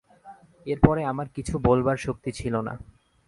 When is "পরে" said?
0.83-1.01